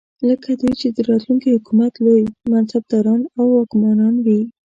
لکه 0.27 0.49
دوی 0.61 0.73
چې 0.81 0.87
د 0.95 0.97
راتلونکي 1.09 1.49
حکومت 1.55 1.93
لوی 2.05 2.21
منصبداران 2.51 3.21
او 3.39 3.45
واکمنان 3.55 4.15
وي. 4.25 4.39